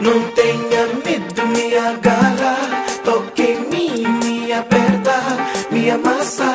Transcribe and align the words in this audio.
Não 0.00 0.22
tenha 0.32 0.86
medo, 1.04 1.46
me 1.48 1.74
agarra. 1.76 2.56
Toque 3.04 3.42
em 3.42 3.60
mim, 3.70 4.06
me 4.22 4.52
aperta, 4.52 5.20
me 5.70 5.90
amassa. 5.90 6.52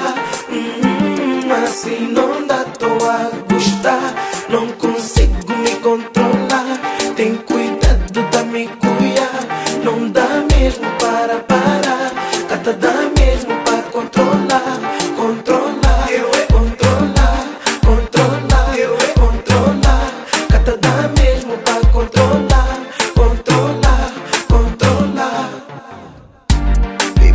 Hum, 0.49 1.51
assim 1.65 2.07
não 2.07 2.45
dá, 2.45 2.63
tô 2.77 2.87
a 3.05 3.31
gostar. 3.51 4.13
Não 4.49 4.67
consigo 4.73 5.53
me 5.57 5.75
controlar. 5.77 6.79
Tem 7.15 7.35
cuidado 7.35 8.21
da 8.31 8.43
me 8.43 8.67
cuidar. 8.67 9.83
Não 9.83 10.09
dá 10.09 10.27
mesmo 10.55 10.85
para 10.99 11.39
parar. 11.39 12.11
Cata 12.47 12.73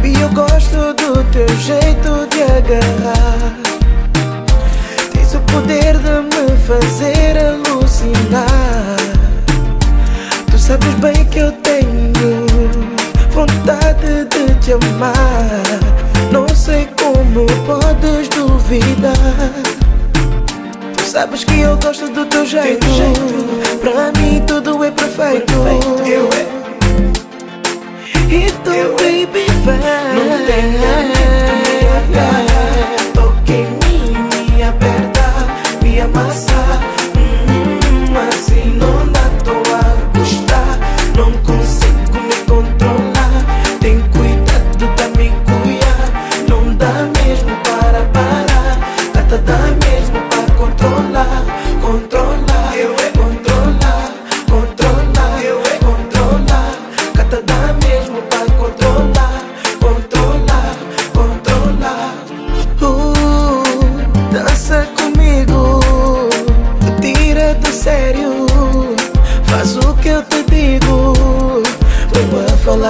Baby, 0.06 0.20
eu 0.20 0.28
gosto 0.28 0.94
do 0.94 1.24
teu 1.32 1.48
jeito 1.58 2.28
de 2.30 2.42
agarrar. 2.42 3.56
Tens 5.12 5.34
o 5.34 5.40
poder 5.40 5.98
de 5.98 6.20
me 6.22 6.56
fazer 6.64 7.36
alucinar. 7.36 8.96
Tu 10.48 10.58
sabes 10.58 10.94
bem 10.94 11.24
que 11.24 11.40
eu 11.40 11.50
tenho 11.50 12.12
vontade 13.32 14.26
de 14.30 14.54
te 14.60 14.74
amar. 14.74 15.64
Não 16.30 16.46
sei 16.54 16.88
como 17.00 17.46
podes 17.66 18.28
duvidar. 18.28 19.12
Tu 20.96 21.02
sabes 21.02 21.42
que 21.42 21.60
eu 21.60 21.76
gosto 21.78 22.08
do 22.10 22.24
teu 22.26 22.46
jeito. 22.46 22.86
Pra 23.80 24.12
mim 24.20 24.40
tudo 24.46 24.84
é 24.84 24.90
perfeito. 24.92 25.65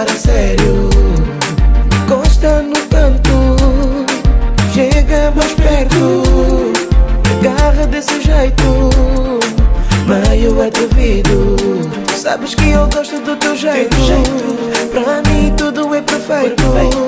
Falar 0.07 0.13
a 0.13 0.17
sério, 0.17 0.91
encosta 2.03 2.63
no 2.63 2.75
canto, 2.89 4.07
chega 4.73 5.33
mais 5.35 5.53
perto, 5.53 6.73
agarra 7.39 7.87
desse 7.87 8.21
jeito, 8.21 8.91
meio 10.07 10.63
atrevido. 10.63 11.57
Sabes 12.17 12.55
que 12.55 12.71
eu 12.71 12.89
gosto 12.89 13.21
do 13.21 13.37
teu 13.37 13.57
jeito, 13.57 13.97
pra 14.91 15.23
mim 15.31 15.53
tudo 15.57 15.95
é 15.95 16.03
perfeito. 16.03 17.06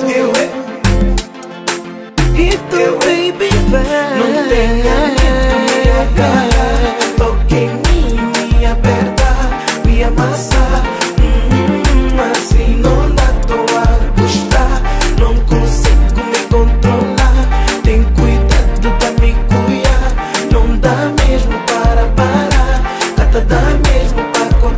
Mesmo 24.61 24.75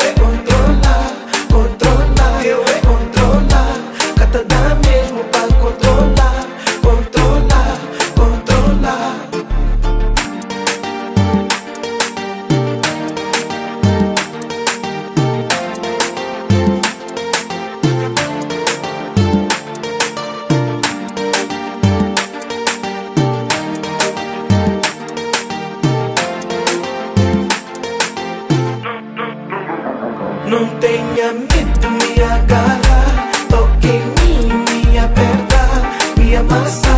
Não 30.51 30.67
tenha 30.81 31.35
medo, 31.35 31.91
me 31.91 32.23
agarra. 32.23 33.29
Toque 33.51 33.89
em 33.89 34.01
mim, 34.01 34.65
me 34.91 34.99
aperta, 34.99 35.61
me 36.17 36.37
amassa 36.37 36.98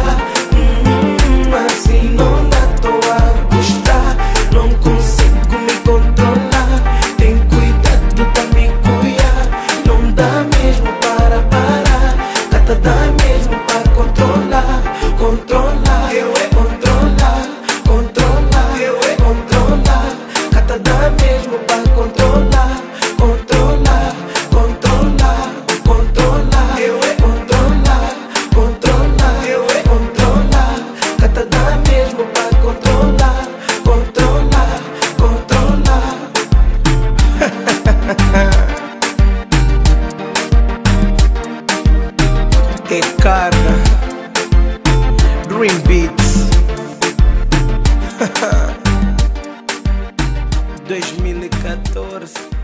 recarga 42.91 43.75
Dream 45.49 45.81
Beats. 45.87 46.51
2014 50.89 52.60